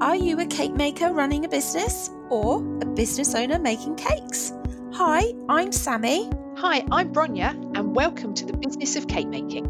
Are 0.00 0.16
you 0.16 0.40
a 0.40 0.46
cake 0.46 0.74
maker 0.74 1.12
running 1.12 1.44
a 1.44 1.48
business 1.48 2.10
or 2.28 2.58
a 2.82 2.84
business 2.84 3.32
owner 3.36 3.60
making 3.60 3.94
cakes? 3.94 4.52
Hi, 4.94 5.32
I'm 5.48 5.70
Sammie. 5.70 6.32
Hi, 6.56 6.84
I'm 6.90 7.12
Bronya, 7.12 7.50
and 7.78 7.94
welcome 7.94 8.34
to 8.34 8.44
the 8.44 8.56
business 8.56 8.96
of 8.96 9.06
cake 9.06 9.28
making. 9.28 9.66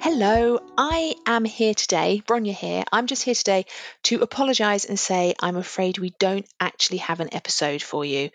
Hello, 0.00 0.60
I 0.76 1.14
am 1.24 1.46
here 1.46 1.72
today, 1.72 2.22
Bronya 2.26 2.52
here. 2.52 2.84
I'm 2.92 3.06
just 3.06 3.22
here 3.22 3.34
today 3.34 3.64
to 4.02 4.20
apologise 4.20 4.84
and 4.84 4.98
say 4.98 5.34
I'm 5.40 5.56
afraid 5.56 5.96
we 5.96 6.10
don't 6.18 6.46
actually 6.60 6.98
have 6.98 7.20
an 7.20 7.30
episode 7.32 7.82
for 7.82 8.04
you. 8.04 8.28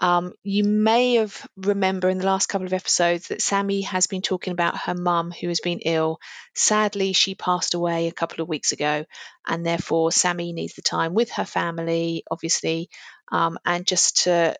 Um, 0.00 0.32
you 0.42 0.64
may 0.64 1.14
have 1.14 1.46
remember 1.56 2.08
in 2.08 2.18
the 2.18 2.26
last 2.26 2.48
couple 2.48 2.66
of 2.66 2.72
episodes 2.72 3.28
that 3.28 3.40
Sammie 3.40 3.82
has 3.82 4.06
been 4.06 4.22
talking 4.22 4.52
about 4.52 4.76
her 4.76 4.94
mum 4.94 5.30
who 5.30 5.48
has 5.48 5.60
been 5.60 5.80
ill. 5.80 6.18
Sadly, 6.54 7.12
she 7.12 7.34
passed 7.34 7.74
away 7.74 8.08
a 8.08 8.12
couple 8.12 8.42
of 8.42 8.48
weeks 8.48 8.72
ago, 8.72 9.04
and 9.46 9.64
therefore 9.64 10.10
Sammie 10.10 10.52
needs 10.52 10.74
the 10.74 10.82
time 10.82 11.14
with 11.14 11.30
her 11.32 11.44
family, 11.44 12.24
obviously, 12.30 12.90
um, 13.30 13.58
and 13.64 13.86
just 13.86 14.24
to 14.24 14.56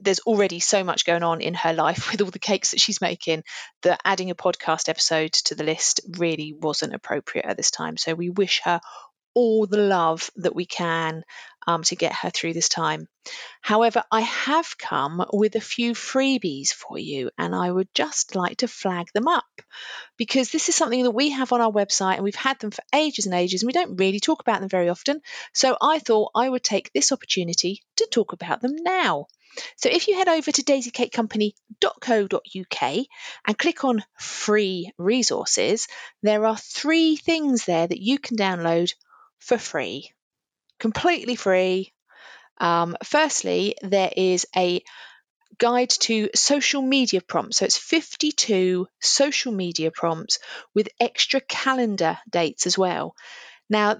there's 0.00 0.20
already 0.20 0.58
so 0.58 0.82
much 0.82 1.04
going 1.04 1.22
on 1.22 1.40
in 1.40 1.54
her 1.54 1.72
life 1.72 2.10
with 2.10 2.22
all 2.22 2.30
the 2.30 2.38
cakes 2.38 2.70
that 2.70 2.80
she's 2.80 3.00
making 3.00 3.44
that 3.82 4.00
adding 4.04 4.30
a 4.30 4.34
podcast 4.34 4.88
episode 4.88 5.32
to 5.32 5.54
the 5.54 5.64
list 5.64 6.00
really 6.18 6.52
wasn't 6.52 6.94
appropriate 6.94 7.46
at 7.46 7.56
this 7.56 7.70
time. 7.70 7.96
So 7.96 8.14
we 8.14 8.30
wish 8.30 8.62
her 8.64 8.80
all 9.34 9.66
the 9.66 9.78
love 9.78 10.30
that 10.36 10.54
we 10.54 10.66
can 10.66 11.24
um, 11.66 11.82
to 11.84 11.96
get 11.96 12.12
her 12.12 12.30
through 12.30 12.52
this 12.52 12.68
time. 12.68 13.08
However, 13.60 14.02
I 14.10 14.20
have 14.20 14.76
come 14.78 15.24
with 15.32 15.54
a 15.54 15.60
few 15.60 15.92
freebies 15.92 16.72
for 16.72 16.98
you, 16.98 17.30
and 17.38 17.54
I 17.54 17.70
would 17.70 17.88
just 17.94 18.34
like 18.34 18.58
to 18.58 18.68
flag 18.68 19.06
them 19.14 19.28
up 19.28 19.44
because 20.16 20.50
this 20.50 20.68
is 20.68 20.74
something 20.74 21.04
that 21.04 21.12
we 21.12 21.30
have 21.30 21.52
on 21.52 21.60
our 21.60 21.70
website 21.70 22.14
and 22.14 22.24
we've 22.24 22.34
had 22.34 22.58
them 22.58 22.70
for 22.70 22.82
ages 22.94 23.26
and 23.26 23.34
ages, 23.34 23.62
and 23.62 23.68
we 23.68 23.72
don't 23.72 23.96
really 23.96 24.20
talk 24.20 24.40
about 24.40 24.60
them 24.60 24.68
very 24.68 24.88
often. 24.88 25.20
So 25.52 25.76
I 25.80 26.00
thought 26.00 26.32
I 26.34 26.48
would 26.48 26.64
take 26.64 26.92
this 26.92 27.12
opportunity 27.12 27.82
to 27.96 28.08
talk 28.10 28.32
about 28.32 28.60
them 28.60 28.76
now. 28.76 29.26
So 29.76 29.90
if 29.90 30.08
you 30.08 30.16
head 30.16 30.28
over 30.28 30.50
to 30.50 30.62
daisycakecompany.co.uk 30.62 33.06
and 33.46 33.58
click 33.58 33.84
on 33.84 34.02
free 34.18 34.90
resources, 34.96 35.88
there 36.22 36.46
are 36.46 36.56
three 36.56 37.16
things 37.16 37.66
there 37.66 37.86
that 37.86 38.00
you 38.00 38.18
can 38.18 38.38
download 38.38 38.94
for 39.38 39.58
free 39.58 40.10
completely 40.78 41.36
free. 41.36 41.92
Um, 42.58 42.96
firstly, 43.04 43.76
there 43.82 44.12
is 44.16 44.46
a 44.56 44.82
guide 45.58 45.90
to 45.90 46.30
social 46.34 46.82
media 46.82 47.20
prompts. 47.20 47.58
So 47.58 47.64
it's 47.64 47.78
52 47.78 48.86
social 49.00 49.52
media 49.52 49.90
prompts 49.90 50.38
with 50.74 50.88
extra 51.00 51.40
calendar 51.40 52.18
dates 52.30 52.66
as 52.66 52.78
well. 52.78 53.14
Now, 53.70 53.98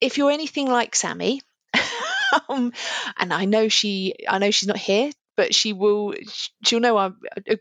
if 0.00 0.18
you're 0.18 0.30
anything 0.30 0.68
like 0.68 0.96
Sammie, 0.96 1.42
um, 2.48 2.72
and 3.18 3.32
I 3.32 3.44
know 3.46 3.68
she, 3.68 4.14
I 4.28 4.38
know 4.38 4.50
she's 4.50 4.68
not 4.68 4.78
here 4.78 5.10
but 5.40 5.54
she 5.54 5.72
will 5.72 6.12
she'll 6.62 6.80
know 6.80 6.98
I, 6.98 7.12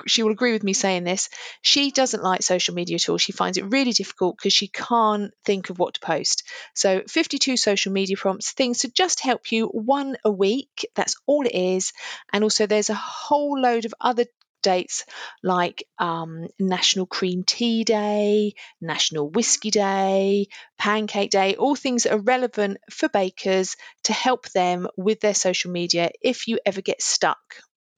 she 0.05 0.22
will 0.22 0.33
agree 0.33 0.52
with 0.52 0.66
me 0.66 0.73
saying 0.73 1.05
this. 1.05 1.30
She 1.61 1.91
doesn't 1.91 2.22
like 2.22 2.44
social 2.44 2.75
media 2.75 2.95
at 2.95 3.08
all. 3.08 3.17
She 3.17 3.31
finds 3.31 3.58
it 3.58 3.72
really 3.72 3.94
difficult 3.94 4.35
because 4.38 4.52
she 4.52 4.67
can't 4.67 5.31
think 5.45 5.69
of 5.69 5.80
what 5.80 5.94
to 5.94 6.02
post. 6.02 6.44
So 6.75 7.03
52 7.07 7.55
social 7.55 7.94
media 7.94 8.17
prompts 8.17 8.52
things 8.52 8.80
to 8.80 8.91
just 8.91 9.22
help 9.22 9.53
you 9.53 9.67
one 9.67 10.17
a 10.25 10.30
week. 10.30 10.89
That's 10.94 11.16
all 11.25 11.45
it 11.45 11.55
is. 11.55 11.94
And 12.33 12.44
also 12.44 12.67
there's 12.67 12.89
a 12.89 12.95
whole 12.95 13.57
load 13.57 13.85
of 13.85 13.94
other 14.02 14.25
dates 14.61 15.05
like 15.41 15.85
um, 16.00 16.47
National 16.59 17.05
Cream 17.05 17.45
Tea 17.45 17.85
Day, 17.85 18.55
National 18.81 19.30
Whiskey 19.30 19.72
Day, 19.72 20.47
Pancake 20.77 21.31
Day, 21.31 21.55
all 21.55 21.77
things 21.77 22.03
that 22.03 22.11
are 22.11 22.19
relevant 22.19 22.80
for 22.91 23.07
bakers 23.07 23.77
to 24.03 24.11
help 24.11 24.50
them 24.50 24.89
with 24.97 25.22
their 25.22 25.34
social 25.34 25.72
media 25.72 26.09
if 26.22 26.50
you 26.50 26.59
ever 26.66 26.81
get 26.81 27.01
stuck 27.01 27.40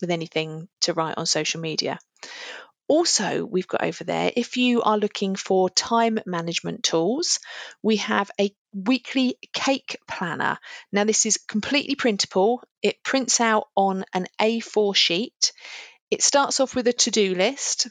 with 0.02 0.12
anything 0.12 0.68
to 0.82 0.94
write 0.94 1.18
on 1.18 1.26
social 1.26 1.62
media. 1.62 2.00
Also, 2.88 3.46
we've 3.46 3.70
got 3.70 3.86
over 3.86 4.04
there, 4.04 4.34
if 4.36 4.58
you 4.58 4.82
are 4.82 4.98
looking 4.98 5.36
for 5.38 5.70
time 5.70 6.20
management 6.26 6.84
tools, 6.84 7.40
we 7.82 7.96
have 7.98 8.30
a 8.38 8.54
weekly 8.74 9.38
cake 9.54 9.98
planner. 10.10 10.58
Now, 10.92 11.06
this 11.06 11.26
is 11.26 11.38
completely 11.38 11.96
printable, 11.96 12.62
it 12.82 13.02
prints 13.02 13.40
out 13.40 13.70
on 13.78 14.04
an 14.14 14.28
A4 14.42 14.94
sheet. 14.94 15.54
It 16.10 16.22
starts 16.22 16.60
off 16.60 16.76
with 16.76 16.88
a 16.88 16.94
to 16.94 17.12
do 17.12 17.34
list, 17.34 17.88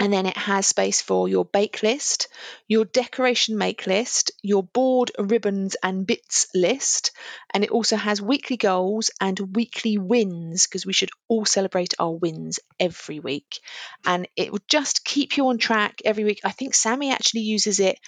and 0.00 0.12
then 0.12 0.26
it 0.26 0.36
has 0.36 0.66
space 0.66 1.00
for 1.00 1.28
your 1.28 1.44
bake 1.44 1.82
list, 1.82 2.28
your 2.66 2.84
decoration 2.84 3.56
make 3.56 3.86
list, 3.86 4.32
your 4.42 4.62
board, 4.62 5.12
ribbons, 5.18 5.76
and 5.82 6.06
bits 6.06 6.48
list. 6.54 7.12
And 7.52 7.62
it 7.62 7.70
also 7.70 7.96
has 7.96 8.20
weekly 8.20 8.56
goals 8.56 9.10
and 9.20 9.54
weekly 9.54 9.98
wins 9.98 10.66
because 10.66 10.84
we 10.84 10.92
should 10.92 11.10
all 11.28 11.44
celebrate 11.44 11.94
our 11.98 12.12
wins 12.12 12.58
every 12.80 13.20
week. 13.20 13.60
And 14.04 14.26
it 14.36 14.50
will 14.52 14.62
just 14.68 15.04
keep 15.04 15.36
you 15.36 15.48
on 15.48 15.58
track 15.58 16.00
every 16.04 16.24
week. 16.24 16.40
I 16.44 16.50
think 16.50 16.74
Sammie 16.74 17.12
actually 17.12 17.42
uses 17.42 17.78
it 17.80 17.98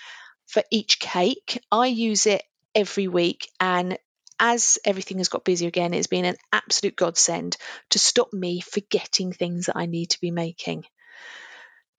for 0.47 0.63
each 0.71 0.99
cake. 0.99 1.61
I 1.73 1.87
use 1.89 2.27
it 2.27 2.43
every 2.75 3.09
week. 3.09 3.49
And 3.61 3.99
as 4.41 4.79
everything 4.85 5.19
has 5.19 5.29
got 5.29 5.45
busier 5.45 5.69
again, 5.69 5.95
it's 5.95 6.09
been 6.09 6.25
an 6.25 6.37
absolute 6.53 6.97
godsend 6.97 7.57
to 7.91 7.99
stop 7.99 8.33
me 8.33 8.61
forgetting 8.61 9.33
things 9.33 9.67
that 9.67 9.77
I 9.77 9.87
need 9.87 10.11
to 10.11 10.21
be 10.21 10.31
making. 10.33 10.85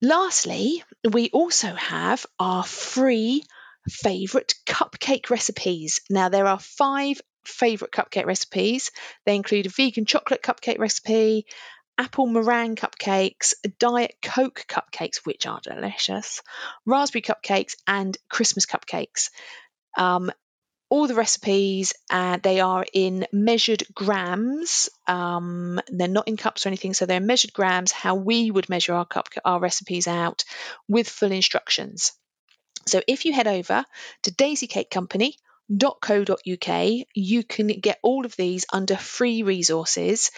Lastly, 0.01 0.83
we 1.11 1.29
also 1.31 1.73
have 1.73 2.25
our 2.39 2.63
free 2.63 3.43
favourite 3.89 4.53
cupcake 4.67 5.31
recipes. 5.31 6.01
Now, 6.09 6.29
there 6.29 6.45
are 6.45 6.59
five 6.59 7.19
favourite 7.45 7.91
cupcake 7.91 8.25
recipes. 8.25 8.91
They 9.25 9.35
include 9.35 9.65
a 9.65 9.69
vegan 9.69 10.05
chocolate 10.05 10.43
cupcake 10.43 10.77
recipe, 10.77 11.47
apple 11.97 12.27
meringue 12.27 12.75
cupcakes, 12.75 13.53
diet 13.79 14.15
coke 14.21 14.65
cupcakes, 14.67 15.25
which 15.25 15.47
are 15.47 15.61
delicious, 15.63 16.43
raspberry 16.85 17.23
cupcakes, 17.23 17.75
and 17.87 18.15
Christmas 18.29 18.67
cupcakes. 18.67 19.29
Um, 19.97 20.31
all 20.89 21.07
the 21.07 21.15
recipes 21.15 21.93
uh, 22.09 22.37
they 22.41 22.61
are 22.61 22.85
in 22.93 23.27
measured 23.31 23.83
grams. 23.93 24.89
Um, 25.05 25.79
they're 25.89 26.07
not 26.07 26.27
in 26.27 26.37
cups 26.37 26.65
or 26.65 26.69
anything 26.69 26.93
so 26.93 27.05
they're 27.05 27.19
measured 27.19 27.53
grams 27.53 27.91
how 27.91 28.15
we 28.15 28.49
would 28.51 28.69
measure 28.69 28.93
our 28.93 29.05
cup 29.05 29.27
our 29.43 29.59
recipes 29.59 30.07
out 30.07 30.45
with 30.87 31.09
full 31.09 31.31
instructions. 31.31 32.13
So 32.85 33.01
if 33.07 33.25
you 33.25 33.33
head 33.33 33.47
over 33.47 33.83
to 34.23 34.31
daisycakecompany.co.uk 34.31 37.05
you 37.13 37.43
can 37.43 37.67
get 37.67 37.99
all 38.01 38.25
of 38.25 38.35
these 38.37 38.65
under 38.71 38.95
free 38.95 39.43
resources. 39.43 40.31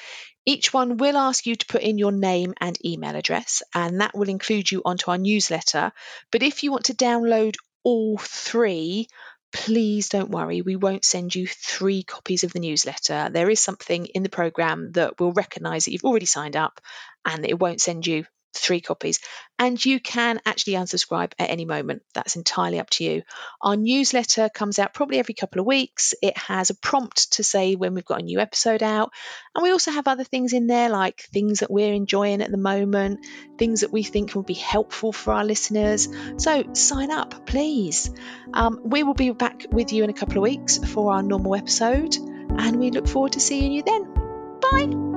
Each 0.46 0.74
one 0.74 0.98
will 0.98 1.18
ask 1.18 1.46
you 1.46 1.56
to 1.56 1.66
put 1.68 1.84
in 1.84 2.00
your 2.00 2.12
name 2.12 2.56
and 2.60 2.76
email 2.84 3.16
address 3.16 3.62
and 3.76 4.02
that 4.02 4.18
will 4.18 4.30
include 4.30 4.72
you 4.72 4.82
onto 4.84 5.12
our 5.12 5.20
newsletter. 5.20 5.92
But 6.32 6.42
if 6.42 6.64
you 6.64 6.72
want 6.72 6.86
to 6.86 6.96
download 6.96 7.54
all 7.84 8.18
three 8.18 9.10
please 9.52 10.10
don't 10.10 10.30
worry, 10.30 10.62
we 10.62 10.76
won't 10.76 11.06
send 11.06 11.34
you 11.34 11.48
three 11.48 12.04
copies 12.04 12.44
of 12.44 12.54
the 12.54 12.60
newsletter. 12.60 13.30
There 13.32 13.50
is 13.50 13.60
something 13.60 14.06
in 14.08 14.24
the 14.24 14.30
program 14.30 14.92
that 14.94 15.20
will 15.20 15.32
recognize 15.32 15.86
that 15.86 15.92
you've 15.92 16.04
already 16.04 16.26
signed 16.26 16.56
up 16.56 16.80
and 17.26 17.46
it 17.46 17.60
won't 17.60 17.82
send 17.82 18.06
you 18.06 18.26
three 18.54 18.82
copies. 18.82 19.20
And 19.58 19.84
you 19.84 20.00
can 20.00 20.40
actually 20.46 20.74
unsubscribe 20.74 21.34
at 21.38 21.50
any 21.50 21.66
moment. 21.66 22.02
That's 22.14 22.36
entirely 22.36 22.80
up 22.80 22.90
to 22.92 23.04
you. 23.04 23.24
Our 23.62 23.76
newsletter 23.76 24.50
comes 24.50 24.80
out 24.80 24.94
probably 24.94 25.20
every 25.20 25.34
couple 25.34 25.60
of 25.60 25.68
weeks. 25.68 26.14
It 26.22 26.38
has 26.38 26.70
a 26.70 26.76
prompt 26.76 27.34
to 27.34 27.44
say 27.44 27.76
when 27.76 27.94
we've 27.94 28.06
got 28.06 28.22
a 28.22 28.24
new 28.24 28.40
episode 28.40 28.82
out. 28.82 29.12
And 29.54 29.64
we 29.64 29.72
also 29.72 29.92
have 29.92 30.08
other 30.08 30.24
things 30.24 30.54
in 30.54 30.68
there 30.68 30.90
like 30.90 31.22
things 31.34 31.60
that 31.60 31.72
we're 31.72 31.94
enjoying 31.94 32.42
at 32.42 32.52
the 32.52 32.58
moment, 32.58 33.26
things 33.58 33.82
that 33.82 33.92
we 33.92 34.04
think 34.04 34.34
will 34.34 34.44
be 34.44 34.54
helpful 34.54 35.12
for 35.12 35.34
our 35.34 35.44
listeners. 35.44 36.08
So 36.38 36.74
sign 36.74 37.12
up, 37.12 37.46
please. 37.46 38.12
Um, 38.54 38.80
we 38.84 39.04
will 39.04 39.14
be 39.14 39.32
back 39.32 39.66
with 39.72 39.92
you 39.92 40.04
in 40.04 40.10
a 40.10 40.14
couple 40.14 40.38
of 40.38 40.44
weeks 40.44 40.78
for 40.78 41.14
our 41.14 41.22
normal 41.22 41.56
episode. 41.56 42.16
And 42.16 42.80
we 42.80 42.92
look 42.92 43.08
forward 43.08 43.34
to 43.34 43.40
seeing 43.40 43.72
you 43.72 43.84
then. 43.84 44.14
Bye. 44.62 45.09